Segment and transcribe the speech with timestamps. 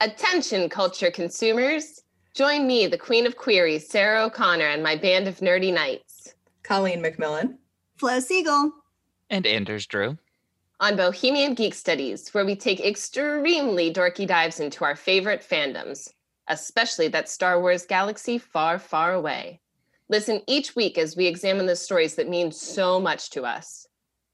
[0.00, 2.02] Attention, culture consumers.
[2.32, 7.02] Join me, the queen of queries, Sarah O'Connor, and my band of nerdy knights Colleen
[7.02, 7.56] McMillan.
[7.96, 8.70] Flo Siegel.
[9.28, 10.16] And Anders Drew.
[10.78, 16.08] on Bohemian Geek Studies, where we take extremely dorky dives into our favorite fandoms,
[16.46, 19.60] especially that Star Wars galaxy far, far away.
[20.08, 23.87] Listen each week as we examine the stories that mean so much to us.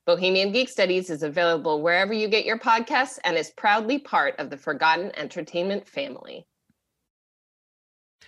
[0.06, 4.50] Bohemian Geek Studies is available wherever you get your podcasts and is proudly part of
[4.50, 6.46] the Forgotten Entertainment family.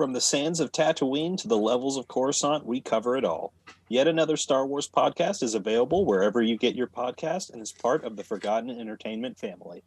[0.00, 3.52] From the sands of Tatooine to the levels of Coruscant, we cover it all.
[3.90, 8.02] Yet another Star Wars podcast is available wherever you get your podcast and is part
[8.02, 9.82] of the Forgotten Entertainment family.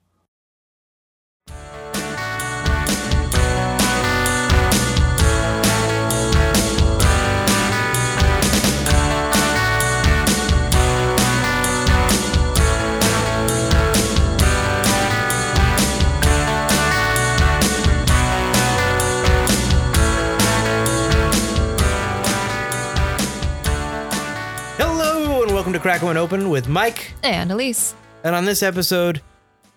[25.84, 27.12] Crack One Open with Mike.
[27.24, 27.94] And Elise.
[28.24, 29.22] And on this episode,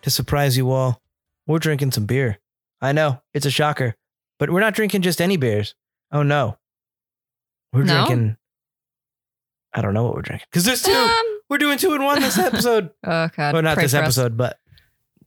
[0.03, 1.03] to surprise you all,
[1.49, 2.39] we're drinking some beer.
[2.81, 3.97] I know it's a shocker,
[4.39, 5.75] but we're not drinking just any beers.
[6.13, 6.59] Oh no,
[7.73, 8.07] we're No?
[8.07, 8.37] drinking.
[9.73, 10.93] I don't know what we're drinking because there's two.
[10.93, 12.91] Um, we're doing two in one this episode.
[13.05, 13.53] oh God.
[13.55, 14.05] well, not pray this for us.
[14.05, 14.61] episode, but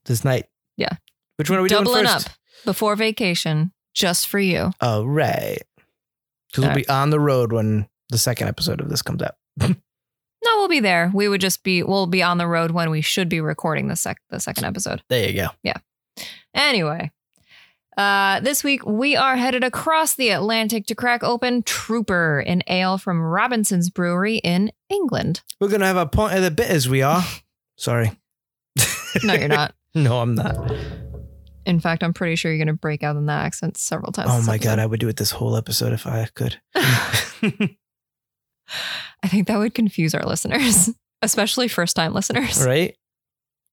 [0.06, 0.46] this night.
[0.78, 0.96] Yeah.
[1.36, 1.84] Which one are we doing?
[1.84, 2.22] Doubling doing up
[2.64, 4.72] before vacation, just for you.
[4.80, 5.62] Oh right,
[6.48, 9.36] because we'll All be on the road when the second episode of this comes out.
[10.70, 11.12] Be there.
[11.14, 13.96] We would just be we'll be on the road when we should be recording the
[13.96, 15.02] sec the second episode.
[15.10, 15.48] There you go.
[15.64, 15.78] Yeah.
[16.54, 17.12] Anyway.
[17.98, 22.98] Uh, this week we are headed across the Atlantic to crack open Trooper, an ale
[22.98, 25.42] from Robinson's Brewery in England.
[25.60, 27.24] We're gonna have a point of the bit as we are.
[27.76, 28.12] Sorry.
[29.24, 29.74] No, you're not.
[29.96, 30.72] no, I'm not.
[31.66, 34.30] In fact, I'm pretty sure you're to break out in that accent several times.
[34.32, 34.80] Oh my god.
[34.80, 36.62] I would do it this whole episode if I could.
[39.24, 40.90] I think that would confuse our listeners,
[41.22, 42.64] especially first time listeners.
[42.66, 42.96] right?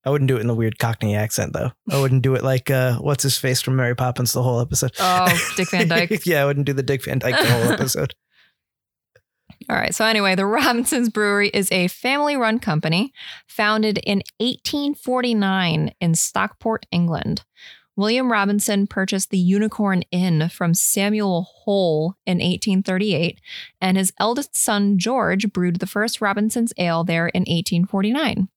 [0.05, 1.71] I wouldn't do it in the weird Cockney accent though.
[1.91, 4.91] I wouldn't do it like uh what's his face from Mary Poppins the whole episode.
[4.99, 5.27] Oh,
[5.57, 6.25] Dick Van Dyke.
[6.25, 8.13] yeah, I wouldn't do the Dick Van Dyke the whole episode.
[9.69, 9.93] All right.
[9.93, 13.11] So, anyway, the Robinsons Brewery is a family run company
[13.47, 17.43] founded in 1849 in Stockport, England.
[17.97, 23.41] William Robinson purchased the Unicorn Inn from Samuel Hole in 1838,
[23.81, 28.49] and his eldest son, George, brewed the first Robinson's Ale there in 1849.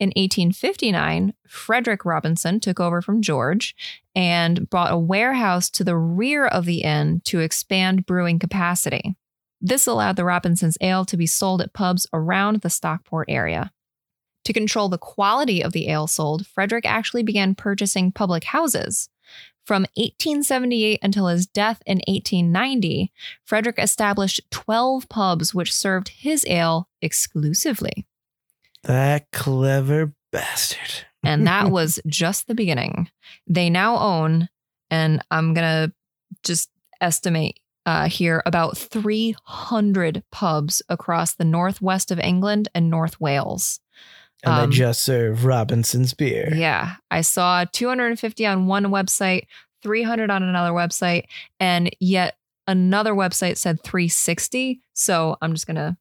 [0.00, 3.76] In 1859, Frederick Robinson took over from George
[4.14, 9.14] and bought a warehouse to the rear of the inn to expand brewing capacity.
[9.60, 13.72] This allowed the Robinson's ale to be sold at pubs around the Stockport area.
[14.44, 19.08] To control the quality of the ale sold, Frederick actually began purchasing public houses.
[19.64, 23.10] From 1878 until his death in 1890,
[23.44, 28.06] Frederick established 12 pubs which served his ale exclusively.
[28.82, 31.06] That clever bastard.
[31.22, 33.08] And that was just the beginning.
[33.46, 34.50] They now own,
[34.90, 35.92] and I'm going to
[36.42, 36.68] just
[37.00, 43.80] estimate uh, here, about 300 pubs across the northwest of England and North Wales.
[44.44, 46.52] And Um, they just serve Robinson's beer.
[46.54, 46.94] Yeah.
[47.10, 49.46] I saw 250 on one website,
[49.82, 51.24] 300 on another website,
[51.60, 54.80] and yet another website said 360.
[54.94, 55.96] So I'm just going to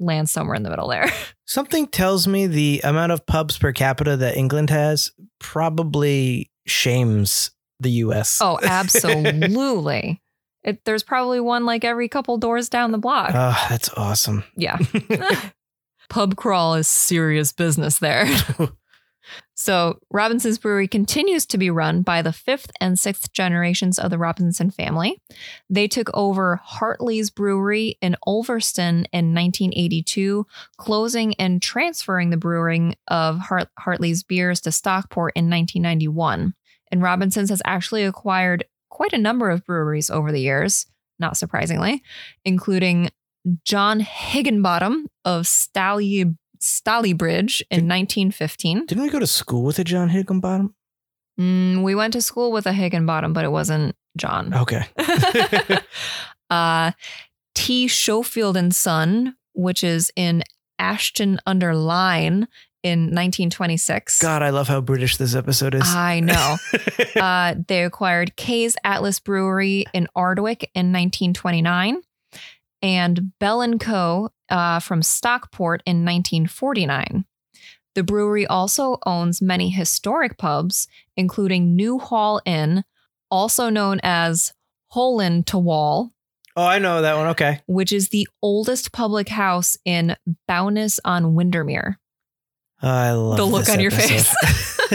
[0.00, 1.10] land somewhere in the middle there.
[1.46, 5.10] Something tells me the amount of pubs per capita that England has
[5.40, 7.50] probably shames
[7.80, 8.38] the US.
[8.40, 10.20] Oh, absolutely.
[10.64, 13.30] It, there's probably one like every couple doors down the block.
[13.32, 14.44] Oh, that's awesome.
[14.56, 14.78] yeah.
[16.08, 18.26] Pub crawl is serious business there.
[19.54, 24.18] so, Robinson's Brewery continues to be run by the fifth and sixth generations of the
[24.18, 25.20] Robinson family.
[25.68, 30.46] They took over Hartley's Brewery in Ulverston in 1982,
[30.78, 36.54] closing and transferring the brewing of Hart- Hartley's beers to Stockport in 1991.
[36.90, 40.86] And Robinson's has actually acquired quite a number of breweries over the years,
[41.18, 42.02] not surprisingly,
[42.44, 43.10] including
[43.64, 48.86] John Higginbottom of Stally, Stalybridge in 1915.
[48.86, 50.74] Didn't we go to school with a John Higginbottom?
[51.38, 54.52] Mm, we went to school with a Higginbottom, but it wasn't John.
[54.52, 54.84] Okay.
[56.50, 56.92] uh,
[57.54, 57.88] T.
[57.88, 60.42] Schofield and Son, which is in
[60.78, 62.48] Ashton under Lyne
[62.82, 64.20] in 1926.
[64.20, 65.82] God, I love how British this episode is.
[65.84, 66.56] I know.
[67.20, 72.02] uh, they acquired Kay's Atlas Brewery in Ardwick in 1929
[72.82, 74.30] and Bell and Co.
[74.48, 77.26] Uh, from Stockport in 1949.
[77.94, 82.84] The brewery also owns many historic pubs, including New Hall Inn,
[83.30, 84.54] also known as
[84.88, 86.12] Hole in to Wall,
[86.58, 87.28] oh, I know that one.
[87.28, 87.60] Okay.
[87.66, 90.16] which is the oldest public house in
[90.46, 91.98] Bowness on Windermere.
[92.80, 94.34] I love The look on your face.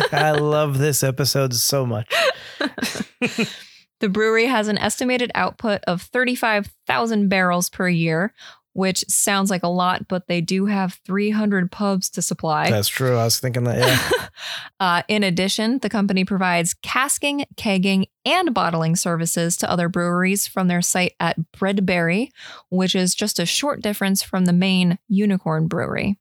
[0.12, 2.12] I love this episode so much.
[4.04, 8.34] the brewery has an estimated output of 35,000 barrels per year,
[8.74, 12.70] which sounds like a lot, but they do have 300 pubs to supply.
[12.70, 13.16] That's true.
[13.16, 13.78] I was thinking that.
[13.78, 14.28] Yeah.
[14.82, 20.68] uh, in addition, the company provides casking, kegging, and bottling services to other breweries from
[20.68, 22.34] their site at Bredbury,
[22.70, 26.20] which is just a short difference from the main Unicorn Brewery.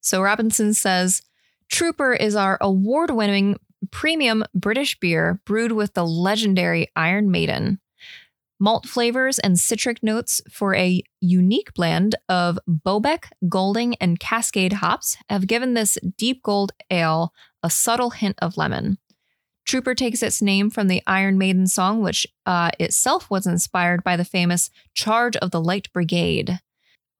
[0.00, 1.20] So Robinson says
[1.68, 3.58] Trooper is our award winning
[3.90, 7.80] premium British beer brewed with the legendary Iron Maiden.
[8.60, 15.16] Malt flavors and citric notes for a unique blend of Bobek, Golding, and Cascade hops
[15.28, 17.32] have given this deep gold ale
[17.62, 18.98] a subtle hint of lemon.
[19.64, 24.16] Trooper takes its name from the Iron Maiden song, which uh, itself was inspired by
[24.16, 26.58] the famous Charge of the Light Brigade.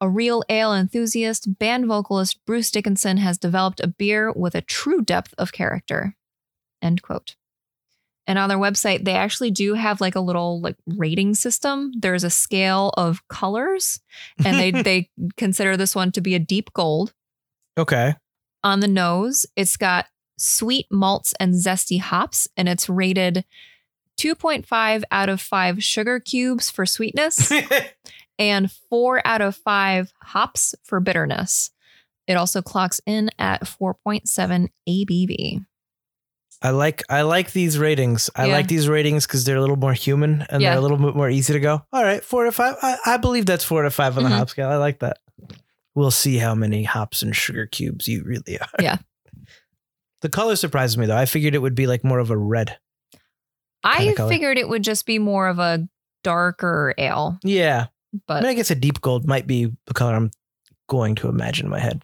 [0.01, 5.03] A real ale enthusiast, band vocalist Bruce Dickinson has developed a beer with a true
[5.03, 6.17] depth of character.
[6.83, 7.37] End quote.
[8.27, 11.93] And on their website, they actually do have like a little like rating system.
[11.99, 14.01] There's a scale of colors,
[14.45, 17.15] and they they consider this one to be a deep gold.
[17.77, 18.15] okay.
[18.65, 23.45] On the nose, it's got sweet malts and zesty hops, and it's rated
[24.19, 27.53] 2.5 out of 5 sugar cubes for sweetness
[28.39, 31.71] and 4 out of 5 hops for bitterness.
[32.27, 35.65] It also clocks in at 4.7 ABV.
[36.61, 38.31] I like I like these ratings.
[38.35, 38.53] I Yeah.
[38.55, 40.71] like these ratings because they're a little more human and Yeah.
[40.71, 41.83] they're a little bit more easy to go.
[41.93, 42.77] All right, four to five.
[42.83, 44.29] I, I believe that's four to five on Mhm.
[44.31, 44.69] the hop scale.
[44.69, 45.19] I like that.
[45.95, 48.69] We'll see how many hops and sugar cubes you really are.
[48.81, 48.99] Yeah.
[50.21, 51.17] The color surprises me though.
[51.17, 52.77] I figured it would be like more of a red.
[53.85, 55.89] I figured it would just be more of a
[56.25, 57.87] darker ale, Yeah.
[58.13, 60.33] I but mean, I guess a deep gold might be the color I'm
[60.89, 62.03] going to imagine in my head.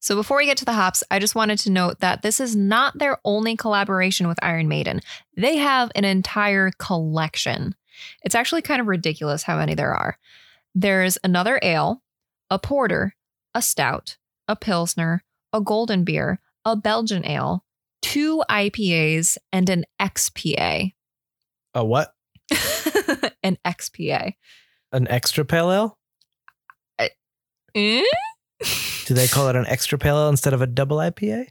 [0.00, 2.56] So before we get to the hops, I just wanted to note that this is
[2.56, 5.00] not their only collaboration with Iron Maiden.
[5.36, 7.74] They have an entire collection.
[8.22, 10.18] It's actually kind of ridiculous how many there are.
[10.74, 12.02] There's another ale,
[12.48, 13.14] a porter,
[13.54, 14.16] a stout,
[14.48, 17.64] a pilsner, a golden beer, a Belgian ale,
[18.00, 20.94] two IPAs, and an XPA.
[21.74, 22.14] A what?
[23.42, 24.34] an XPA.
[24.92, 25.98] An extra pale ale?
[27.74, 28.02] Eh?
[29.06, 31.48] Do they call it an extra pale ale instead of a double IPA?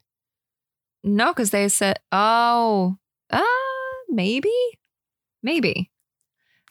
[1.03, 2.97] No, because they said, oh,
[3.29, 3.43] uh,
[4.09, 4.53] maybe,
[5.41, 5.91] maybe.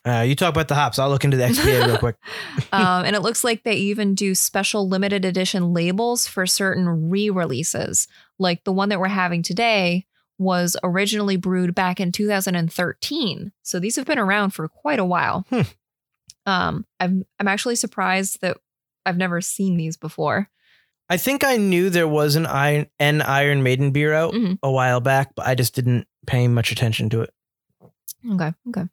[0.07, 0.99] Uh, you talk about the hops.
[0.99, 2.17] I'll look into the XPA real quick.
[2.73, 7.31] um, and it looks like they even do special limited edition labels for certain re
[7.31, 8.07] releases.
[8.39, 10.07] Like the one that we're having today
[10.39, 13.53] was originally brewed back in 2013.
[13.63, 15.45] So these have been around for quite a while.
[15.51, 15.63] Hmm.
[16.47, 18.57] Um, I'm, I'm actually surprised that
[19.09, 20.49] I've never seen these before.
[21.11, 24.59] I think I knew there was an Iron, an Iron Maiden beer out Mhm.
[24.63, 27.31] a while back, but I just didn't pay much attention to it.
[28.31, 28.53] Okay.
[28.69, 28.85] Okay.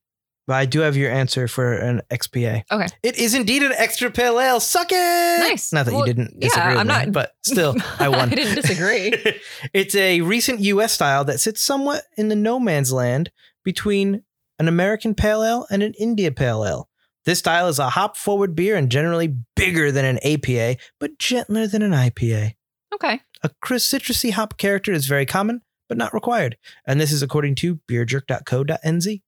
[0.47, 2.63] But I do have your answer for an XPA.
[2.71, 2.87] Okay.
[3.01, 4.59] It is indeed an extra pale ale.
[4.59, 5.39] Suck it.
[5.39, 5.73] Nice.
[5.73, 8.31] Not that Well, you didn't yeah, disagree with I'm me, not- but still, I won.
[8.31, 9.11] I didn't disagree.
[9.73, 10.93] it's a recent U.S.
[10.93, 13.31] style that sits somewhat in the no man's land
[13.63, 14.21] between
[14.59, 16.87] an American pale ale and an India pale ale.
[17.25, 21.67] This style is a hop forward beer and generally bigger than an APA, but gentler
[21.67, 22.53] than an IPA.
[22.93, 23.19] Okay.
[23.43, 26.57] A crisp citrusy hop character is very common, but not required.
[26.87, 29.21] And this is according to beerjerk.co.nz.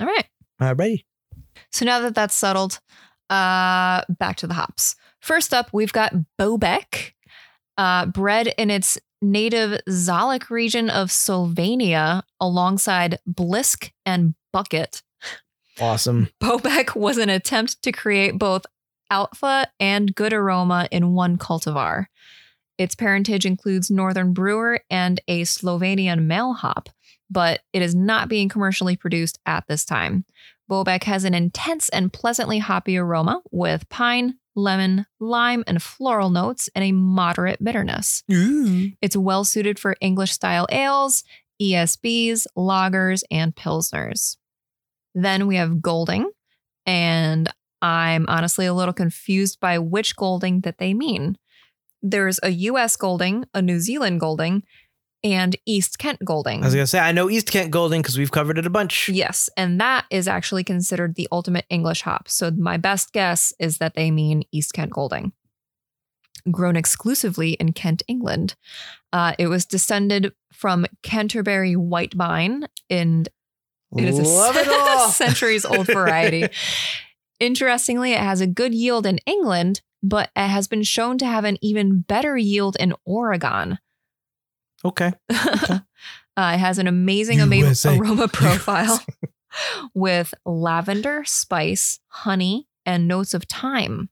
[0.00, 0.26] All right.
[0.60, 1.04] Alrighty.
[1.70, 2.80] So now that that's settled,
[3.30, 4.96] uh, back to the hops.
[5.20, 7.12] First up, we've got Bobek,
[7.78, 15.02] uh, bred in its native Zalec region of Slovenia alongside Blisk and Buket.
[15.80, 16.28] Awesome.
[16.40, 18.66] Bobek was an attempt to create both
[19.10, 22.06] alpha and good aroma in one cultivar.
[22.78, 26.88] Its parentage includes Northern Brewer and a Slovenian male hop,
[27.30, 30.24] but it is not being commercially produced at this time.
[30.70, 36.70] Bobek has an intense and pleasantly hoppy aroma with pine, lemon, lime, and floral notes
[36.74, 38.22] and a moderate bitterness.
[39.02, 41.24] It's well suited for English style ales,
[41.60, 44.36] ESBs, lagers, and pilsners.
[45.14, 46.30] Then we have Golding,
[46.86, 51.36] and I'm honestly a little confused by which Golding that they mean.
[52.02, 54.62] There's a US Golding, a New Zealand Golding,
[55.24, 56.62] and East Kent Golding.
[56.62, 59.08] I was gonna say I know East Kent Golding because we've covered it a bunch.
[59.08, 62.28] Yes, and that is actually considered the ultimate English hop.
[62.28, 65.32] So my best guess is that they mean East Kent Golding.
[66.50, 68.56] Grown exclusively in Kent, England.
[69.12, 73.28] Uh, it was descended from Canterbury White Vine, and
[73.96, 76.46] it is a Love it centuries old variety.
[77.40, 81.44] Interestingly, it has a good yield in England, but it has been shown to have
[81.44, 83.78] an even better yield in Oregon.
[84.84, 85.12] Okay.
[85.30, 85.80] uh,
[86.36, 87.96] it has an amazing ama- USA.
[87.96, 89.04] aroma profile
[89.94, 94.08] with lavender, spice, honey, and notes of thyme.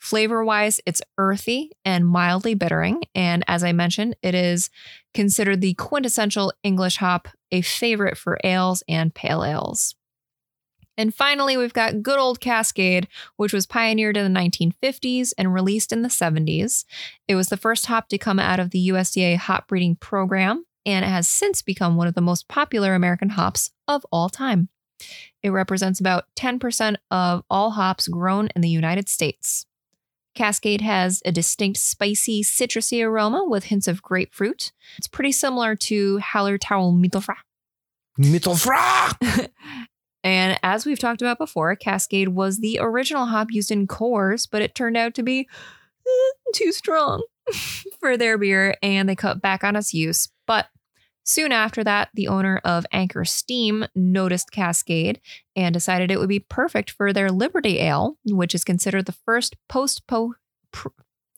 [0.00, 3.02] Flavor wise, it's earthy and mildly bittering.
[3.14, 4.70] And as I mentioned, it is
[5.12, 9.94] considered the quintessential English hop, a favorite for ales and pale ales.
[10.96, 15.92] And finally, we've got good old Cascade, which was pioneered in the 1950s and released
[15.92, 16.84] in the 70s.
[17.28, 21.04] It was the first hop to come out of the USDA hop breeding program, and
[21.04, 24.70] it has since become one of the most popular American hops of all time.
[25.42, 29.66] It represents about 10% of all hops grown in the United States.
[30.40, 34.72] Cascade has a distinct spicy, citrusy aroma with hints of grapefruit.
[34.96, 37.34] It's pretty similar to Hallertau Mittelfra.
[38.18, 39.48] Mittelfra.
[40.22, 44.60] And as we've talked about before, Cascade was the original hop used in Coors, but
[44.60, 45.48] it turned out to be
[46.06, 47.22] eh, too strong
[48.00, 50.28] for their beer, and they cut back on its use.
[50.46, 50.68] But
[51.30, 55.20] soon after that, the owner of Anchor Steam noticed Cascade
[55.54, 59.56] and decided it would be perfect for their Liberty Ale, which is considered the first
[59.68, 60.34] post po.
[60.72, 60.92] Pro-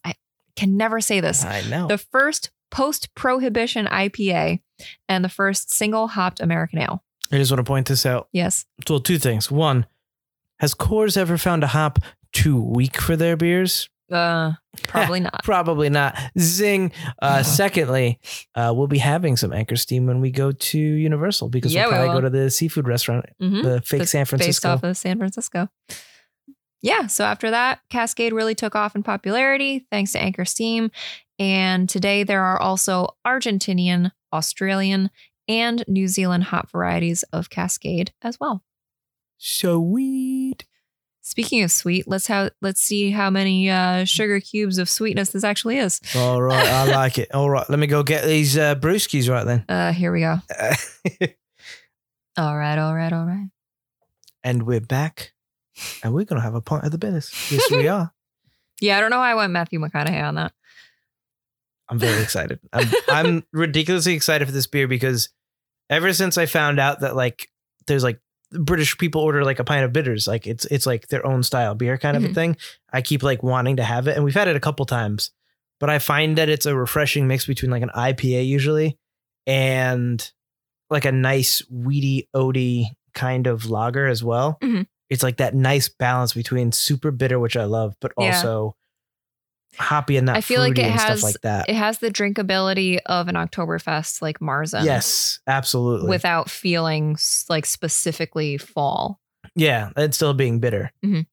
[0.05, 0.15] I
[0.57, 1.45] can never say this.
[1.45, 1.87] I know.
[1.87, 4.61] The first post prohibition IPA
[5.09, 7.05] and the first single hopped American ale.
[7.31, 8.29] I just want to point this out.
[8.33, 8.67] Yes.
[8.89, 9.51] Well, two things.
[9.51, 9.87] One,
[10.61, 11.99] has Coors ever found a hop
[12.33, 13.89] too weak for their beers?
[14.13, 14.53] Uh,
[14.89, 15.43] probably not.
[15.45, 16.17] Probably not.
[16.39, 16.93] Zing.
[17.21, 18.21] Uh, secondly,
[18.55, 21.93] uh, we'll be having some Anchor Steam when we go to Universal because Yeah, we'll
[21.93, 22.15] probably will.
[22.17, 23.63] go to the seafood restaurant, Mhm.
[23.63, 24.69] the fake That's San Based Francisco.
[24.71, 25.69] off of San Francisco.
[26.83, 27.07] Yeah.
[27.07, 30.91] So after that, Cascade really took off in popularity thanks to Anchor Steam.
[31.39, 35.11] And today there are also Argentinian, Australian,
[35.49, 38.63] and New Zealand hot varieties of Cascade as well.
[39.39, 40.65] Sweet.
[41.25, 45.45] Speaking of sweet, let's how let's see how many uh, sugar cubes of sweetness this
[45.45, 46.01] actually is.
[46.17, 47.33] All right, I like it.
[47.33, 49.65] All right, let me go get these uh, brewskis right then.
[49.69, 50.39] Uh, here we go.
[52.37, 53.49] All right, all right, all right.
[54.43, 55.33] and we're back,
[56.03, 57.51] and we're gonna have a pint of the Bennis.
[57.53, 58.13] Yes, we are.
[58.81, 60.53] Yeah, I don't know why I went Matthew McConaughey on that.
[61.89, 62.59] I'm very excited.
[62.73, 65.29] I'm, I'm ridiculously excited for this beer because
[65.89, 67.49] ever since I found out that like
[67.87, 68.19] there's like
[68.53, 71.75] British people order like a pint of bitters, like it's it's like their own style
[71.75, 72.35] beer kind of a Mhm.
[72.35, 72.57] thing.
[72.93, 75.31] I keep like wanting to have it, and we've had it a couple times,
[75.81, 78.99] but I find that it's a refreshing mix between like an IPA usually
[79.47, 80.31] and
[80.91, 84.59] like a nice weedy oaty kind of lager as well.
[84.63, 84.87] Mhm.
[85.11, 88.27] It's like that nice balance between super bitter, which I love, but Yeah.
[88.37, 88.77] also
[89.79, 91.69] hoppy and not I feel like it has stuff like that.
[91.69, 94.85] it has the drinkability of an Oktoberfest like Marzen.
[94.85, 96.09] Yes, absolutely.
[96.09, 97.17] Without feeling
[97.49, 99.21] like specifically fall.
[99.55, 100.93] yeah, and still being bitter.
[101.05, 101.27] Mhm.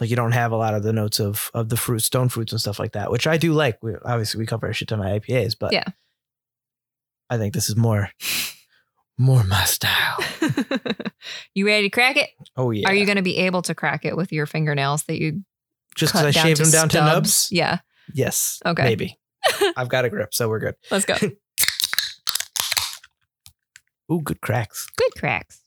[0.00, 2.52] Like you don't have a lot of the notes of of the fruit, stone fruits
[2.52, 3.80] and stuff like that, which I do like.
[3.82, 5.84] We, obviously, we cover a shit ton of IPAs, but Yeah.
[7.30, 8.10] I think this is more
[9.16, 10.18] more my style.
[11.54, 12.30] you ready to crack it?
[12.56, 12.88] Oh yeah.
[12.88, 15.44] Are you going to be able to crack it with your fingernails that you
[15.94, 17.48] just because I down shaved them down to nubs?
[17.50, 17.78] Yeah.
[18.12, 18.60] Yes.
[18.64, 18.82] Okay.
[18.82, 19.18] Maybe.
[19.76, 20.74] I've got a grip, so we're good.
[20.90, 21.16] Let's go.
[24.12, 24.86] Ooh, good cracks.
[24.96, 25.60] Good cracks.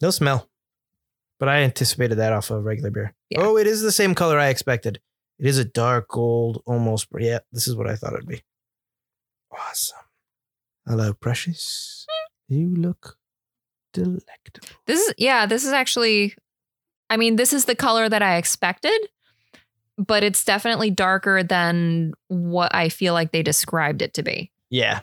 [0.00, 0.48] No smell.
[1.38, 3.14] But I anticipated that off of regular beer.
[3.30, 3.40] Yeah.
[3.42, 5.00] Oh, it is the same color I expected.
[5.38, 7.08] It is a dark gold, almost.
[7.18, 8.42] Yeah, this is what I thought it'd be.
[9.50, 9.98] Awesome.
[10.86, 12.06] Hello, precious.
[12.48, 13.16] You look
[13.92, 14.68] delectable.
[14.86, 16.34] This is yeah, this is actually
[17.10, 18.98] I mean, this is the color that I expected,
[19.98, 24.50] but it's definitely darker than what I feel like they described it to be.
[24.70, 25.00] Yeah.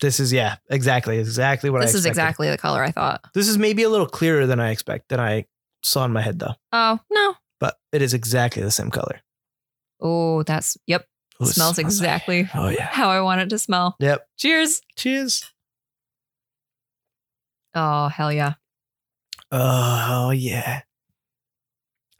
[0.00, 3.20] This is yeah, exactly, exactly what I this is exactly the color I thought.
[3.34, 5.46] This is maybe a little clearer than I expect than I
[5.82, 6.54] saw in my head though.
[6.72, 7.34] Oh, no.
[7.58, 9.20] But it is exactly the same color.
[10.00, 11.06] Oh, that's yep.
[11.42, 12.86] Ooh, smells like- exactly Oh yeah.
[12.86, 13.96] how I want it to smell.
[13.98, 14.24] Yep.
[14.38, 14.80] Cheers.
[14.96, 15.44] Cheers.
[17.74, 18.54] Oh, hell yeah.
[19.50, 20.82] Oh yeah.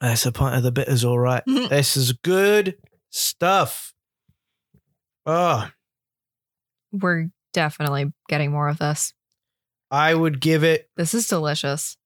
[0.00, 1.43] That's a pint of the bitters, all right.
[1.47, 1.69] Mhm.
[1.69, 2.76] this is good
[3.11, 3.93] stuff.
[5.26, 5.69] Oh,
[6.93, 9.12] We're definitely getting more of this.
[9.90, 11.97] I would give it This is delicious.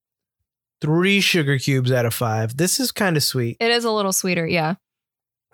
[0.80, 2.56] three sugar cubes out of five.
[2.56, 3.56] This is kind of sweet.
[3.60, 4.46] It is a little sweeter.
[4.46, 4.74] Yeah.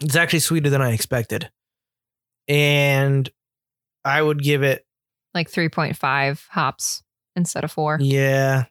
[0.01, 1.51] It's actually sweeter than I expected.
[2.47, 3.29] And
[4.05, 4.87] I would give it,
[5.35, 7.03] Like 3.5 hops
[7.37, 7.99] instead of four.
[8.01, 8.65] yeah,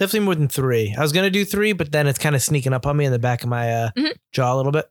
[0.00, 0.92] definitely more than three.
[0.98, 3.04] I was going to do three, but then it's kind of sneaking up on me
[3.04, 4.14] in the back of my uh, Mhm.
[4.32, 4.90] jaw a little bit.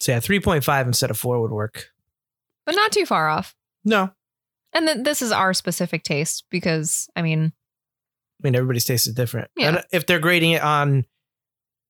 [0.00, 1.88] So yeah, 3.5 instead of four would work.
[2.66, 3.54] But not too far off.
[3.84, 4.10] No,
[4.74, 9.14] And th- this is our specific taste because, I mean, I mean, everybody's taste is
[9.14, 9.50] different.
[9.56, 9.68] Yeah.
[9.68, 11.06] And if they're grading it on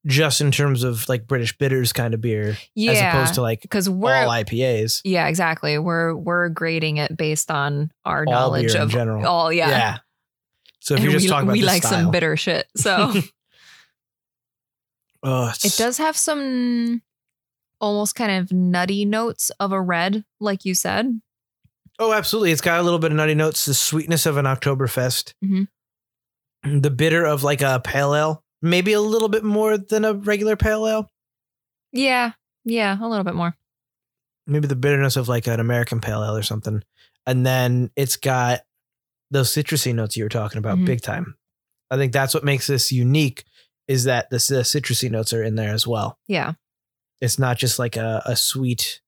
[0.07, 2.93] just in terms of like British bitters kind of beer, yeah.
[2.93, 5.77] as opposed to like because we're all IPAs, Yeah, exactly.
[5.79, 9.27] We're we're grading it based on our All knowledge beer in of general.
[9.27, 9.53] all.
[9.53, 9.99] Yeah,
[10.81, 12.67] So if And you're just we, talking about we like style, some bitter shit.
[12.77, 13.13] So
[15.23, 17.03] oh, it does have some
[17.81, 21.21] almost kind of nutty notes of a red, like you said.
[21.99, 22.53] Oh, absolutely.
[22.53, 25.69] It's got a little bit of nutty notes, the sweetness of an Oktoberfest, Mhm.
[26.83, 30.57] the bitter of like a pale ale, maybe a little bit more than a regular
[30.57, 31.11] pale ale.
[31.93, 32.33] Yeah,
[32.65, 33.57] yeah, a little bit more.
[34.47, 36.83] Maybe the bitterness of like an American pale ale or something.
[37.27, 38.61] And then it's got
[39.31, 40.87] those citrusy notes you were talking about Mhm.
[40.87, 41.37] big time.
[41.91, 43.45] I think that's what makes this unique
[43.87, 46.19] is that the, the citrusy notes are in there as well.
[46.29, 46.53] Yeah,
[47.21, 49.01] It's not just like a, a sweet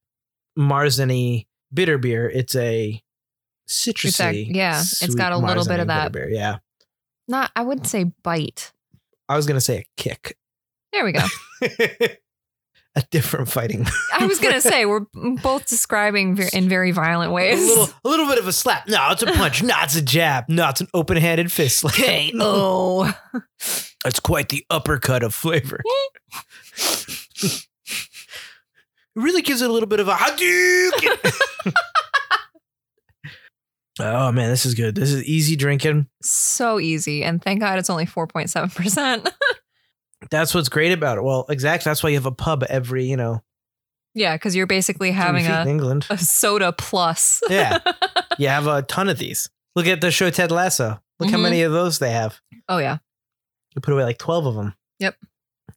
[0.59, 2.29] Marzeny bitter beer.
[2.29, 3.03] It's a
[3.69, 4.55] citrusy.
[4.55, 6.13] yeah, It's got a little bit of that.
[6.13, 6.29] beer.
[6.29, 6.59] Yeah.
[7.29, 7.51] not.
[7.55, 8.73] I wouldn't say bite.
[9.29, 10.37] I was gonna say a kick.
[10.93, 11.25] There we go.
[12.97, 13.87] a different fighting.
[14.19, 15.07] I was gonna say we're
[15.43, 17.63] both describing in very violent ways.
[17.63, 18.89] a little, a little bit of a slap.
[18.89, 19.63] No, it's a punch.
[19.63, 20.45] no, it's a jab.
[20.49, 21.95] No, it's an open-handed fist slap.
[21.95, 22.33] Okay.
[22.39, 23.13] Oh,
[24.05, 25.81] It's quite the uppercut of flavor.
[27.43, 27.67] it
[29.15, 31.33] really gives it a little bit of a Hadouken.
[34.01, 34.95] oh man, this is good.
[34.95, 36.07] This is easy drinking.
[36.23, 39.29] so easy, and thank God it's only four point seven percent.
[40.31, 41.25] That's what's great about it.
[41.25, 41.89] Well, exactly.
[41.89, 43.43] That's why you have a pub every, you know,
[44.15, 46.07] Yeah, because you're basically having a, England.
[46.11, 47.41] a soda plus.
[47.49, 47.79] Yeah.
[48.39, 49.51] You have a ton of these.
[49.77, 51.03] Look at the show Ted Lasso.
[51.19, 51.43] Look how Mhm.
[51.43, 52.41] many of those they have.
[52.71, 52.99] oh yeah.
[53.75, 54.75] You put away like 12 of them.
[54.99, 55.17] Yep.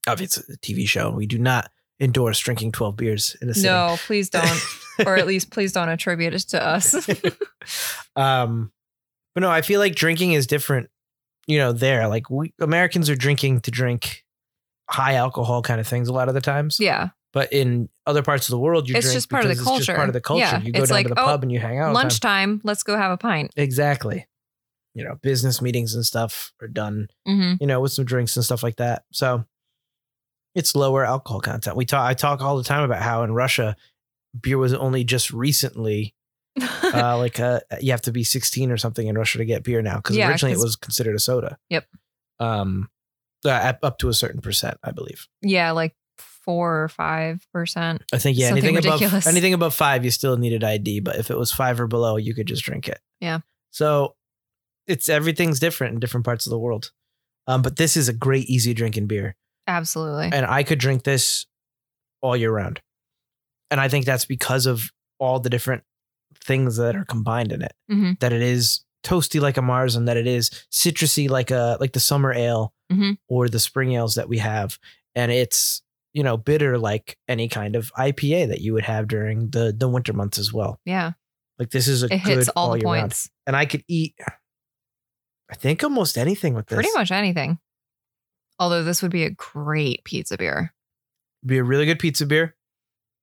[0.07, 1.11] Obviously, it's a TV show.
[1.11, 3.69] We do not endorse drinking 12 beers in a sitting.
[3.71, 4.61] No, please don't.
[5.05, 6.93] or at least please don't attribute it to us.
[8.15, 8.71] um,
[9.35, 10.89] but no, I feel like drinking is different.
[11.47, 14.22] You know, there like we Americans are drinking to drink
[14.89, 16.79] high alcohol kind of things a lot of the times.
[16.79, 17.09] yeah.
[17.31, 19.61] But in other parts of the world, you It's drink just part of the it's
[19.61, 19.95] just culture.
[19.95, 20.41] part of the culture.
[20.41, 21.91] Yeah, You go it's down like, to the oh, pub and you hang out.
[21.93, 23.51] Lunchtime, let's go have a pint.
[23.55, 24.27] Exactly.
[24.93, 27.07] You know, business meetings and stuff are done.
[27.27, 27.55] Mm-hmm.
[27.59, 29.05] You know, with some drinks and stuff like that.
[29.11, 29.45] So
[30.53, 31.75] it's lower alcohol content.
[31.75, 32.07] We talk.
[32.07, 33.75] I talk all the time about how in Russia,
[34.39, 36.13] beer was only just recently
[36.61, 39.81] uh, like uh, you have to be 16 or something in Russia to get beer
[39.81, 41.57] now because Yeah, originally it was considered a soda.
[41.71, 41.87] Yep.
[42.39, 42.89] Um,
[43.45, 45.27] uh, up- to a certain percent, I believe.
[45.41, 48.03] yeah, like four or five percent.
[48.13, 49.25] I think yeah, Something anything ridiculous.
[49.25, 50.99] above anything above five, you still needed ID.
[50.99, 52.99] But if it was five or below, you could just drink it.
[53.21, 53.39] Yeah.
[53.71, 54.15] So
[54.87, 56.91] it's everything's different in different parts of the world.
[57.47, 59.35] Um, but this is a great easy drinking beer,
[59.67, 60.29] Absolutely.
[60.31, 61.45] and I could drink this
[62.21, 62.81] all year round.
[63.71, 65.83] And I think that's because of all the different
[66.43, 67.73] things that are combined in it.
[67.91, 68.19] Mhm.
[68.19, 71.93] That it is toasty like a Mars, and that it is citrusy like a like
[71.93, 73.17] the summer ale Mhm.
[73.27, 74.77] or the spring ales that we have,
[75.15, 75.81] and it's
[76.13, 79.89] you know bitter like any kind of IPA that you would have during the the
[79.89, 80.79] winter months as well.
[80.85, 81.13] Yeah.
[81.59, 83.01] Like this is a It good hits all the year round.
[83.01, 83.29] points.
[83.47, 84.15] and I could eat.
[85.49, 86.75] I think almost anything with this.
[86.77, 87.59] Pretty much anything.
[88.59, 90.73] Although this would be a great pizza beer.
[91.45, 92.55] be a really good pizza beer.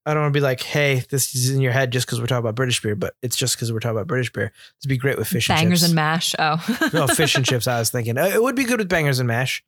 [0.06, 2.26] I don't want to be like, hey, this is in your head just because we're
[2.26, 4.50] talking about British beer, but it's just because we're talking about British beer.
[4.80, 5.88] It'd be great with fish and Bangers chips.
[5.90, 6.34] and mash.
[6.38, 6.88] Oh.
[6.94, 7.68] no, fish and chips.
[7.68, 9.62] I was thinking Uh, it would be good with bangers and mash.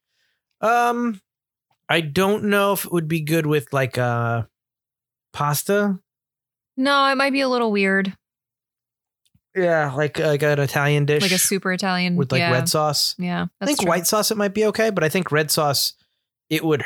[0.62, 1.20] Um,
[1.88, 4.44] I don't know if it would be good with like uh
[5.32, 5.98] pasta.
[6.76, 8.16] No, it might be a little weird.
[9.54, 12.16] Yeah, like like an Italian dish, Like a super Italian.
[12.16, 12.52] with like yeah.
[12.52, 13.14] red sauce.
[13.18, 13.46] Yeah.
[13.60, 13.88] I think true.
[13.88, 15.92] white sauce it might be okay, but I think red sauce
[16.48, 16.82] it would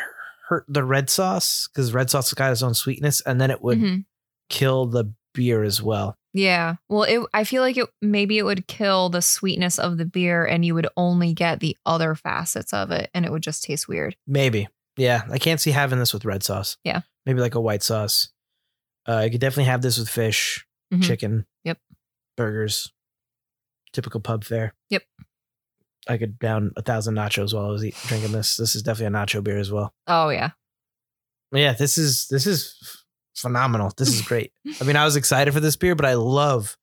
[0.49, 3.63] hurt the red sauce because red sauce has got its own sweetness, and then it
[3.63, 4.05] would Mhm.
[4.49, 6.17] kill the beer as well.
[6.33, 6.77] Yeah.
[6.89, 10.45] Well, it, I feel like it maybe it would kill the sweetness of the beer
[10.45, 13.89] and you would only get the other facets of it and it would just taste
[13.89, 14.17] weird.
[14.27, 14.69] Maybe.
[14.99, 15.23] Yeah.
[15.31, 16.77] I can't see having this with red sauce.
[16.85, 17.01] Yeah.
[17.25, 18.29] Maybe like a white sauce.
[19.09, 21.03] Uh, you could definitely have this with fish, Mhm.
[21.03, 21.47] chicken.
[21.65, 21.79] Yep.
[22.37, 22.93] Burgers.
[23.93, 24.75] Typical pub fare.
[24.91, 25.03] Yep.
[26.09, 28.57] I could down a thousand nachos while I was eat, drinking this.
[28.57, 29.93] This is definitely a nacho beer as well.
[30.07, 30.51] Oh yeah.
[31.53, 33.05] Yeah, this is this is
[33.37, 33.93] phenomenal.
[33.97, 34.53] This is great.
[34.81, 36.77] I mean, I was excited for this beer, but I love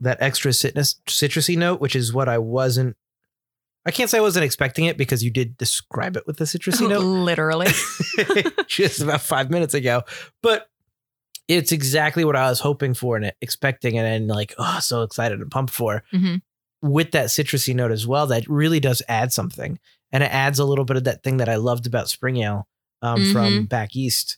[0.00, 2.96] that extra citrus citrusy note, which is what I wasn't
[3.86, 6.88] I can't say I wasn't expecting it because you did describe it with the citrusy
[6.88, 7.66] note Literally.
[8.66, 10.02] just about five minutes ago.
[10.42, 10.66] But
[11.48, 15.40] it's exactly what I was hoping for and expecting, and then like, oh, so excited
[15.40, 16.02] and pumped for.
[16.14, 16.40] Mhm.
[16.84, 19.78] With that citrusy note as well, that really does add something,
[20.12, 22.68] and it adds a little bit of that thing that I loved about spring ale
[23.00, 24.36] um, from back east.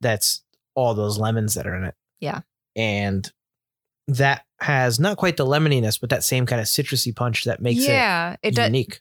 [0.00, 0.42] That's
[0.74, 1.94] all those lemons that are in it.
[2.18, 2.40] Yeah.
[2.74, 3.30] and
[4.08, 7.86] that has not quite the lemoniness, but that same kind of citrusy punch that makes
[7.86, 9.00] yeah, it, it unique.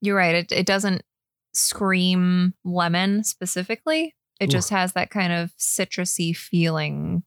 [0.00, 0.34] You're right.
[0.34, 1.02] It it doesn't
[1.52, 4.14] scream lemon specifically.
[4.40, 4.52] It Ooh.
[4.52, 7.22] just has that kind of citrusy feeling.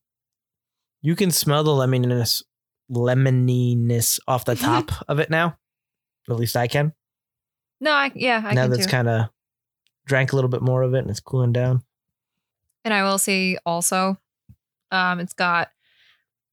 [1.02, 2.44] You can smell the lemoniness
[2.90, 5.58] lemoniness off the top of it now.
[6.30, 6.94] At least I can.
[7.82, 9.30] No, I, yeah, I now that's kind of
[10.06, 11.84] drank a little bit more of it and it's cooling down.
[12.86, 14.18] And I will say also,
[14.92, 15.70] um, it's got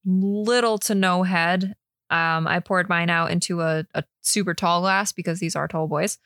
[0.04, 1.76] little to no head.
[2.10, 5.86] Um, I poured mine out into a, a super tall glass because these are tall
[5.86, 6.18] boys.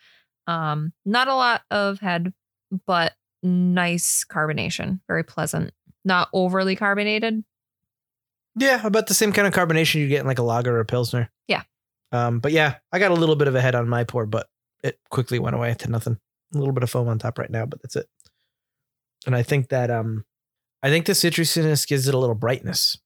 [0.47, 2.33] Um, not a lot of head,
[2.87, 5.73] but nice carbonation, very pleasant.
[6.05, 7.45] Not overly carbonated.
[8.57, 10.85] Yeah, about the same kind of carbonation you get in like a lager or a
[10.85, 11.31] pilsner.
[11.49, 11.63] Yeah.
[12.13, 14.49] Um, but yeah, I got a little bit of a head on my pour, but
[14.83, 16.19] it quickly went away to nothing.
[16.55, 18.07] A little bit of foam on top right now, but that's it.
[19.27, 20.25] And I think that um,
[20.83, 22.97] I think the citrusiness gives it a little brightness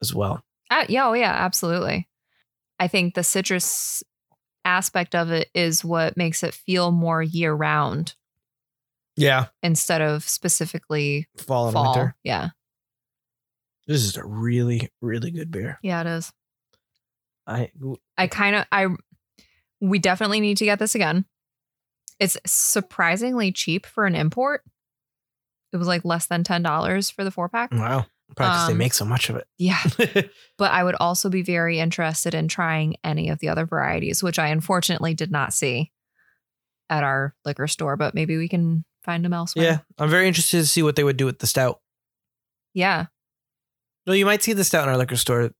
[0.00, 0.42] as well.
[0.70, 2.08] Uh, yeah, oh yeah, absolutely.
[2.78, 4.02] I think the citrus
[4.64, 8.14] aspect of it is what makes it feel more year round
[9.16, 11.84] Yeah, instead of specifically fall and fall.
[11.94, 12.14] winter.
[12.22, 12.50] Yeah,
[13.88, 15.78] This is a really, really good beer.
[15.82, 16.32] yeah, it is.
[17.46, 17.70] I
[18.16, 18.86] I kind of I
[19.80, 21.24] we definitely need to get this again.
[22.20, 24.62] It's surprisingly cheap for an import.
[25.72, 27.72] It was like less than ten dollars for the four pack.
[27.72, 28.04] wow,
[28.36, 29.46] probably because they Um, make so much of it.
[29.56, 29.82] Yeah,
[30.58, 34.38] but I would also be very interested in trying any of the other varieties, which
[34.38, 35.90] I unfortunately did not see
[36.90, 37.96] at our liquor store.
[37.96, 39.64] But maybe we can find them elsewhere.
[39.64, 41.80] yeah, I'm very interested to see what they would do with the stout.
[42.74, 43.06] yeah,
[44.08, 45.50] Well, you might see the stout in our liquor store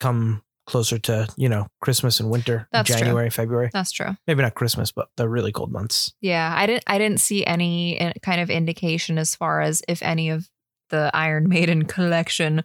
[0.00, 2.98] come closer to you know Christmas and winter, That's true.
[2.98, 3.70] January, February.
[3.72, 4.16] that's true.
[4.26, 6.14] Maybe not Christmas, but the really cold months.
[6.22, 10.02] Yeah, I didn't I didn't see any uh, kind of indication as far as if
[10.02, 10.48] any of
[10.90, 12.64] the Iron Maiden collection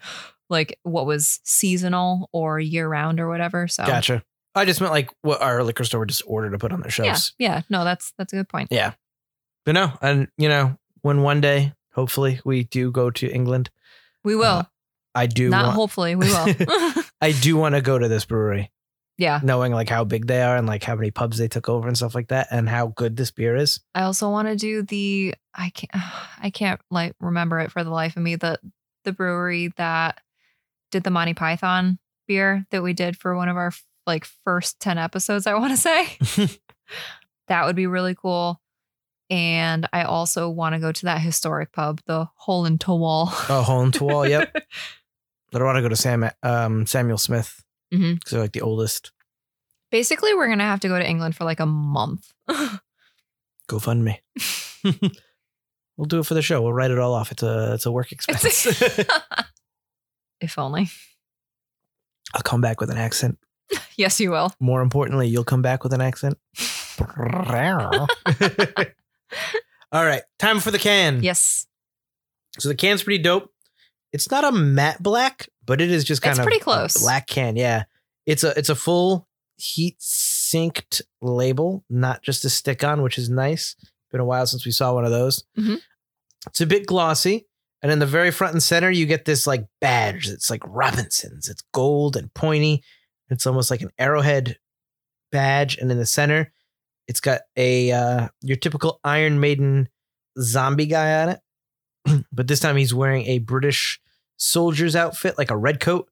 [0.50, 3.68] like what was seasonal or year round or whatever.
[3.68, 4.24] So Gotcha.
[4.56, 6.88] I just meant like what our liquor store would just order to put on their
[6.90, 7.34] yeah, shelves.
[7.38, 8.70] yeah, no, that's that's a good point.
[8.72, 8.94] Yeah.
[9.66, 13.70] But no, and you know, when one day, hopefully, we do go to England,
[14.24, 14.44] We will.
[14.46, 14.64] Uh,
[15.16, 16.56] I do Not want, hopefully, we will.
[17.22, 18.72] I do want to go to this brewery,
[19.18, 19.40] yeah.
[19.44, 21.96] knowing like how big they are and like how many pubs they took over and
[21.96, 23.80] stuff like that, and how good this beer is.
[23.94, 25.92] I also want to do the I can't
[26.42, 28.60] I can't like remember it for the life of me the
[29.04, 30.20] the brewery that
[30.92, 33.72] did the Monty Python beer that we did for one of our
[34.08, 36.18] like first 10 episodes I want to say.
[37.48, 38.60] that would be really cool.
[39.30, 43.30] And I also want to go to that historic pub, the Hole in Wall.
[43.50, 44.28] Oh, hole into wall.
[44.28, 44.64] Yep.
[45.54, 48.24] I don't want to go to Sam um, Samuel Smith because Mhm.
[48.30, 49.12] they're like the oldest.
[49.92, 52.32] Basically, we're gonna have to go to England for like a month.
[53.68, 54.20] Go fund me.
[54.84, 56.62] we'll do it for the show.
[56.62, 57.32] We'll write it all off.
[57.32, 58.66] It's a it's a work expense.
[60.42, 60.90] if only.
[62.34, 63.38] I'll come back with an accent.
[63.96, 64.52] Yes, you will.
[64.60, 66.38] More importantly, you'll come back with an accent.
[69.92, 71.22] All right, time for the can.
[71.22, 71.68] Yes.
[72.58, 73.53] So the can's pretty dope.
[74.14, 76.98] It's not a matte black, but it is just kind It's of pretty a close.
[77.02, 77.56] black can.
[77.56, 77.84] Yeah,
[78.26, 83.30] it's a it's a full heat synced label, not just a stick on, which is
[83.30, 83.76] nice.
[84.12, 85.44] Been a while since we saw one of those.
[85.58, 85.82] Mhm.
[86.48, 87.48] It's a bit glossy,
[87.82, 90.30] and in the very front and center, you get this like badge.
[90.30, 91.50] It's like Robinson's.
[91.50, 92.84] It's gold and pointy.
[93.30, 94.58] It's almost like an arrowhead
[95.32, 96.54] badge, and in the center,
[97.08, 99.90] it's got a uh, your typical Iron Maiden
[100.40, 104.00] zombie guy on it, but this time he's wearing a British
[104.38, 106.10] soldier's outfit, like a red coat,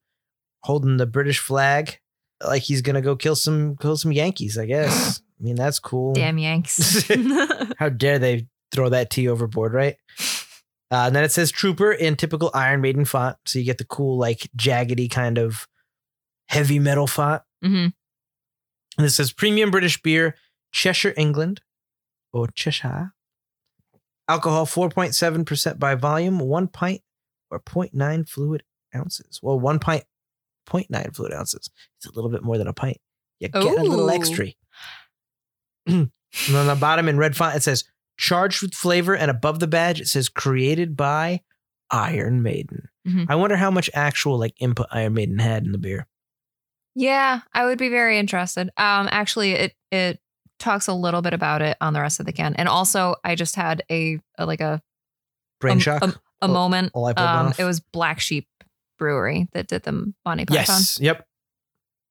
[0.63, 1.99] holding the British flag,
[2.45, 4.57] like he's gonna go kill some kill some Yankees.
[4.57, 5.21] I guess.
[5.39, 6.13] I mean, that's cool.
[6.13, 7.07] Damn Yanks.
[7.79, 9.97] How dare they throw that tea overboard, right?
[10.91, 13.85] Uh, and then it says Trooper in typical Iron Maiden font, so you get the
[13.85, 15.67] cool like jaggedy kind of
[16.47, 17.41] heavy metal font.
[17.63, 17.87] hmm
[18.97, 20.35] And it says premium British beer,
[20.71, 21.61] Cheshire, England,
[22.33, 23.13] or Cheshire.
[24.27, 27.01] Alcohol 4.7% by volume, one pint
[27.51, 28.63] or 0.9 fluid
[28.95, 29.39] ounces.
[29.41, 30.03] Well, one pint,
[30.67, 31.69] 0.9 fluid ounces.
[31.97, 32.97] It's a little bit more than a pint.
[33.39, 34.47] You get a little extra.
[35.87, 36.11] and
[36.53, 37.83] on the bottom in red font, it says
[38.17, 39.15] charged with flavor.
[39.15, 41.41] And above the badge, it says created by
[41.89, 42.89] Iron Maiden.
[43.07, 43.25] Mhm.
[43.29, 46.07] I wonder how much actual like input Iron Maiden had in the beer.
[46.93, 48.69] Yeah, I would be very interested.
[48.77, 50.19] Um, actually, it it
[50.59, 52.53] talks a little bit about it on the rest of the can.
[52.55, 54.81] And also, I just had a, a like a
[55.59, 56.03] Brain um, shock.
[56.03, 56.93] a, a Oh, moment.
[56.93, 58.47] bulb Um, it was Black Sheep
[58.97, 60.55] Brewery that did the Monty Python.
[60.77, 60.97] Yes.
[61.01, 61.25] Yep.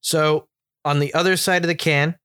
[0.00, 0.48] So
[0.84, 2.16] on the other side of the can,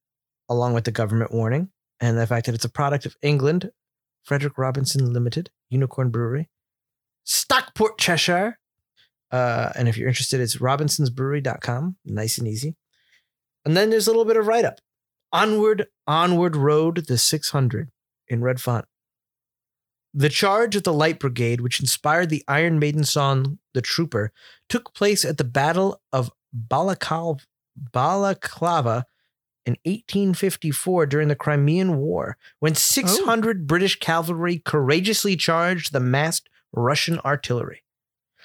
[0.50, 3.72] along with the government warning and the fact that it's a product of England,
[4.24, 6.50] Frederick Robinson Limited, Unicorn Brewery,
[7.26, 8.58] Stockport, Cheshire.
[9.32, 11.98] Uh, and if you're interested, it's robinsonsbrewery.com.
[12.06, 12.76] Nice and easy.
[13.66, 14.80] And then there's a little bit of write up.
[15.34, 17.90] Onward, onward road, the 600
[18.28, 18.86] in red font.
[20.18, 24.32] The charge of the Light Brigade, which inspired the Iron Maiden song The Trooper,
[24.70, 27.42] took place at the Battle of Balakal-
[27.76, 29.06] Balaclava
[29.66, 37.20] in 1854 during the Crimean War, when 600 British cavalry courageously charged the massed Russian
[37.26, 37.84] artillery.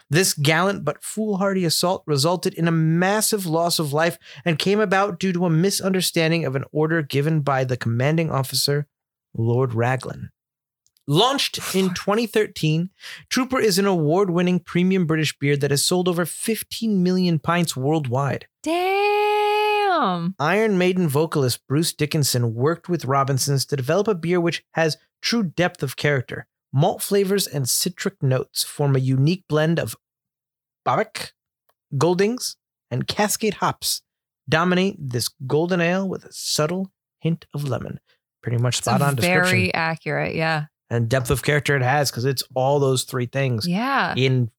[0.08, 5.20] This gallant but foolhardy assault resulted in a massive loss of life and came about
[5.20, 8.88] due to a misunderstanding of an order given by the commanding officer,
[9.32, 10.30] Lord Raglan.
[11.06, 12.90] Launched in 2013,
[13.28, 17.76] Trooper is an award winning premium British beer that has sold over 15 million pints
[17.76, 18.46] worldwide.
[18.62, 20.34] Damn.
[20.38, 25.42] Iron Maiden vocalist Bruce Dickinson worked with Robinsons to develop a beer which has true
[25.42, 26.46] depth of character.
[26.72, 29.96] Malt flavors and citric notes form a unique blend of
[30.86, 31.32] Bobek,
[31.98, 32.56] Goldings,
[32.90, 34.02] and Cascade hops.
[34.48, 38.00] Dominate this golden ale with a subtle hint of lemon.
[38.42, 39.44] Pretty much It's spot on description.
[39.44, 40.34] very accurate.
[40.34, 40.66] Yeah.
[40.90, 44.14] And depth of character it has because it's all those three things Yeah.
[44.16, 44.50] in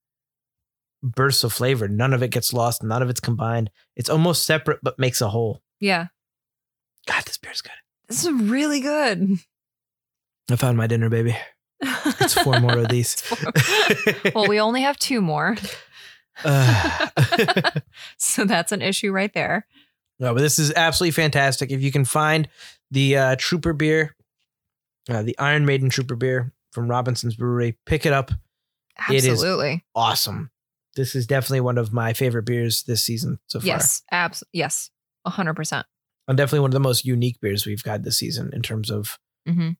[1.03, 1.87] bursts of flavor.
[1.87, 2.83] None of it gets lost.
[2.83, 3.69] None of it's combined.
[3.95, 5.61] It's almost separate, but makes a whole.
[5.79, 6.07] Yeah.
[7.07, 7.71] God, this beer's good.
[8.07, 9.37] This is really good.
[10.49, 11.35] I found my dinner, baby.
[11.81, 13.17] It's four more of these.
[14.35, 15.57] well, we only have two more.
[16.43, 17.07] Uh,
[18.17, 19.65] so that's an issue right there.
[20.19, 21.71] no, but this is absolutely fantastic.
[21.71, 22.47] If you can find
[22.91, 24.15] the uh, Trooper beer,
[25.09, 28.31] uh, the Iron Maiden Trooper beer from Robinson's Brewery, pick it up.
[29.09, 29.83] It is- Absolutely.
[29.95, 30.51] Awesome.
[30.95, 33.67] This is definitely one of my favorite beers this season so far.
[33.67, 34.03] Yes.
[34.11, 34.43] Abs.
[34.51, 34.89] Yes.
[35.23, 35.85] A hundred percent.
[36.27, 39.17] And definitely one of the most unique beers we've got this season in terms of
[39.47, 39.71] mm-hmm.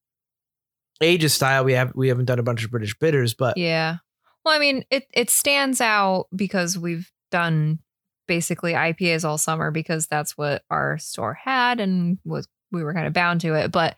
[1.02, 1.66] age of style.
[1.66, 3.98] We have we haven't done a bunch of British bitters, but Yeah.
[4.46, 7.80] Well, I mean, it it stands out because we've done
[8.28, 13.08] basically IPAs all summer because that's what our store had and was we were kind
[13.08, 13.72] of bound to it.
[13.72, 13.98] But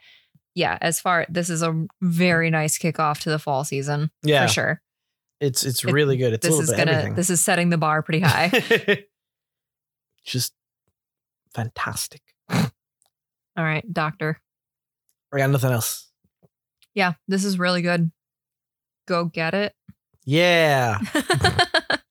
[0.56, 4.54] yeah, as far this is a very nice kickoff to the fall season yeah, for
[4.54, 4.82] sure.
[5.39, 6.34] it's it's It- really good.
[6.34, 7.16] It's a This little is bit gonna everything.
[7.16, 8.52] this is setting the bar pretty high.
[10.26, 10.54] Just
[11.54, 12.22] fantastic.
[12.52, 12.63] all
[13.58, 14.39] right, doctor.
[15.34, 16.10] I got nothing else.
[16.94, 18.12] Yeah, this is really good.
[19.08, 19.74] Go get it.
[20.26, 21.00] Yeah.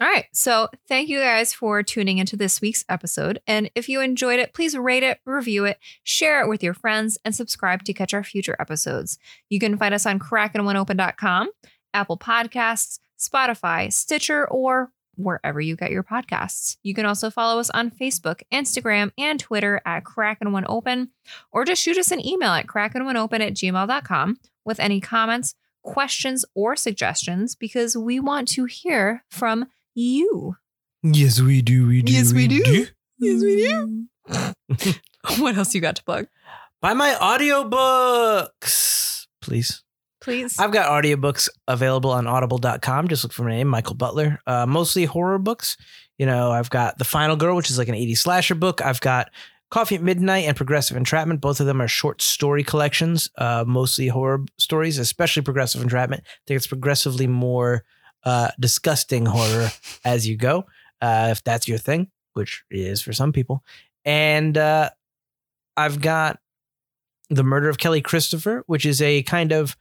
[0.00, 0.26] All right.
[0.32, 3.40] So, thank you guys for tuning into this week's episode.
[3.46, 7.18] And if you enjoyed it, please rate it, review it, share it with your friends,
[7.22, 9.18] and subscribe to catch our future episodes.
[9.50, 11.50] You can find us on crackandoneopen.com,
[11.92, 16.78] Apple Podcasts, Spotify, Stitcher, or wherever you get your podcasts.
[16.82, 21.08] You can also follow us on Facebook, Instagram, and Twitter at crackandoneopen,
[21.52, 26.74] or just shoot us an email at crackandoneopen at gmail.com with any comments, questions, or
[26.74, 30.56] suggestions because we want to hear from you.
[31.02, 31.86] yes, we do.
[31.86, 32.12] We do.
[32.12, 32.86] Yes, we do.
[33.18, 34.06] Yes, we do.
[35.38, 36.26] what else you got to plug?
[36.80, 39.82] Buy my audiobooks, please.
[40.20, 40.58] Please.
[40.58, 43.08] I've got audiobooks available on audible.com.
[43.08, 44.40] Just look for my name, Michael Butler.
[44.46, 45.76] Uh, mostly horror books.
[46.18, 48.82] You know, I've got The Final Girl, which is like an 80s slasher book.
[48.82, 49.30] I've got
[49.70, 51.40] Coffee at Midnight and Progressive Entrapment.
[51.40, 56.22] Both of them are short story collections, uh, mostly horror stories, especially Progressive Entrapment.
[56.26, 57.84] I think it's progressively more
[58.24, 59.70] uh, disgusting horror
[60.04, 60.66] as you go,
[61.00, 63.64] uh, if that's your thing, which is for some people.
[64.04, 64.90] And uh,
[65.76, 66.38] I've got
[67.28, 69.76] The Murder of Kelly Christopher, which is a kind of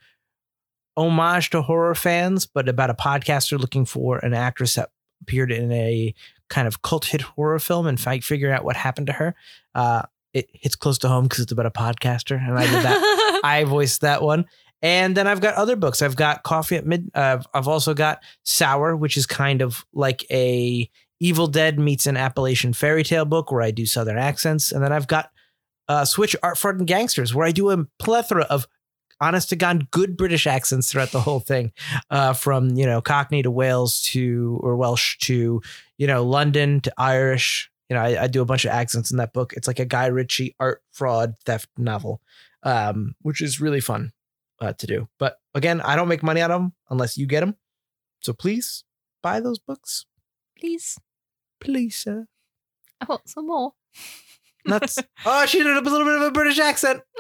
[0.97, 4.89] homage to horror fans, but about a podcaster looking for an actress that
[5.21, 6.13] appeared in a
[6.49, 9.36] kind of cult hit horror film and fi- figuring out what happened to her.
[9.75, 13.41] Uh, it hits close to home because it's about a podcaster, and I did that.
[13.43, 14.45] I voiced that one.
[14.81, 16.01] And then I've got other books.
[16.01, 17.11] I've got Coffee at Mid.
[17.13, 20.89] Uh, I've also got Sour, which is kind of like a
[21.19, 24.71] Evil Dead meets an Appalachian fairy tale book where I do Southern accents.
[24.71, 25.31] And then I've got
[25.89, 28.67] uh, Switch Art Fart and Gangsters, where I do a plethora of
[29.19, 31.73] honest to God good British accents throughout the whole thing,
[32.09, 35.61] uh, from you know Cockney to Wales to or Welsh to
[35.97, 37.69] you know London to Irish.
[37.89, 39.53] You know, I, I do a bunch of accents in that book.
[39.53, 42.21] It's like a Guy Ritchie art fraud theft novel,
[42.63, 44.13] um, which is really fun
[44.62, 45.08] uh, to do.
[45.17, 47.56] But again, I don't make money out of them unless you get them.
[48.22, 48.84] So please
[49.24, 50.06] buy those books,
[50.58, 50.98] Please.
[51.60, 52.28] please, sir.
[53.02, 53.74] I want some more.
[54.65, 54.98] nuts.
[55.26, 57.02] oh, she did a little bit of a British accent.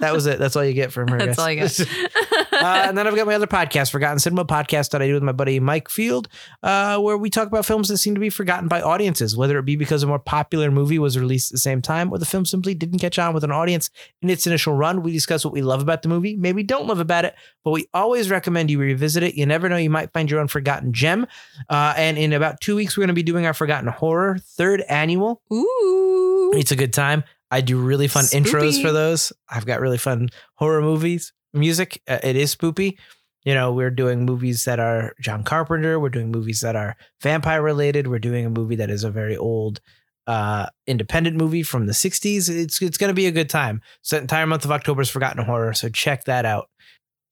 [0.00, 0.38] That was it.
[0.38, 1.18] That's all you get from her.
[1.18, 1.38] That's guys.
[1.38, 2.52] all you get.
[2.52, 5.24] uh, and then I've got my other podcast, Forgotten Cinema Podcast, that I do with
[5.24, 6.28] my buddy Mike Field,
[6.62, 9.64] uh, where we talk about films that seem to be forgotten by audiences, whether it
[9.64, 12.44] be because a more popular movie was released at the same time or the film
[12.44, 13.90] simply didn't catch on with an audience
[14.22, 15.02] in its initial run.
[15.02, 17.88] We discuss what we love about the movie, maybe don't love about it, but we
[17.92, 19.34] always recommend you revisit it.
[19.34, 21.26] You never know, you might find your own forgotten gem.
[21.68, 24.82] Uh, and in about two weeks, we're going to be doing our Forgotten Horror third
[24.88, 25.42] annual.
[25.52, 26.07] Ooh.
[26.52, 27.24] It's a good time.
[27.50, 29.32] I do really fun intros for those.
[29.48, 32.02] I've got really fun horror movies, music.
[32.06, 32.98] Uh, it is spoopy.
[33.44, 35.98] You know, we're doing movies that are John Carpenter.
[35.98, 38.08] We're doing movies that are vampire related.
[38.08, 39.80] We're doing a movie that is a very old
[40.26, 42.50] uh, independent movie from the 60s.
[42.50, 43.80] It's it's going to be a good time.
[44.02, 45.72] So the entire month of October is Forgotten Horror.
[45.72, 46.68] So check that out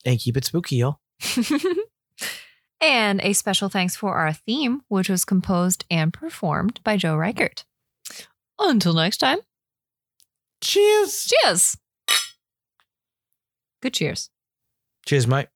[0.07, 1.01] and keep it spooky, y'all.
[2.81, 7.67] and a special thanks for our theme, which was composed and performed by Joe Reichert.
[8.59, 9.39] Until next time,
[10.63, 11.27] Cheers.
[11.27, 11.77] cheers.
[13.83, 14.31] Good cheers.
[15.05, 15.51] Cheers, Mike.